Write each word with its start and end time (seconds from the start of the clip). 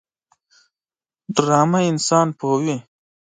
ډرامه 1.35 1.79
انسان 1.91 2.27
پوهوي 2.39 2.77